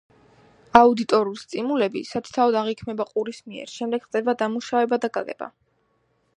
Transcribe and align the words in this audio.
აუდიტორული 0.79 1.41
სტიმულები 1.41 2.01
სათითაოდ 2.13 2.57
აღიქმება 2.63 3.07
ყურის 3.11 3.43
მიერ, 3.51 3.71
შემდეგ 3.77 4.09
ხდება 4.09 4.37
დამუშავება 4.43 5.03
და 5.05 5.15
გაგება. 5.19 5.55